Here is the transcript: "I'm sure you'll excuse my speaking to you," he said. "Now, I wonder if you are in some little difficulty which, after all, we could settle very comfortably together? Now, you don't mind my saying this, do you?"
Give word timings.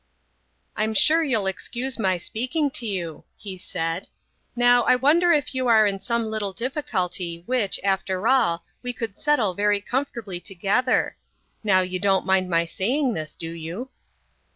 "I'm 0.75 0.95
sure 0.95 1.23
you'll 1.23 1.45
excuse 1.45 1.99
my 1.99 2.17
speaking 2.17 2.71
to 2.71 2.87
you," 2.87 3.23
he 3.37 3.55
said. 3.59 4.07
"Now, 4.55 4.81
I 4.85 4.95
wonder 4.95 5.31
if 5.31 5.53
you 5.53 5.67
are 5.67 5.85
in 5.85 5.99
some 5.99 6.25
little 6.25 6.53
difficulty 6.53 7.43
which, 7.45 7.79
after 7.83 8.27
all, 8.27 8.65
we 8.81 8.93
could 8.93 9.19
settle 9.19 9.53
very 9.53 9.79
comfortably 9.79 10.39
together? 10.39 11.17
Now, 11.63 11.81
you 11.81 11.99
don't 11.99 12.25
mind 12.25 12.49
my 12.49 12.65
saying 12.65 13.13
this, 13.13 13.35
do 13.35 13.51
you?" 13.51 13.89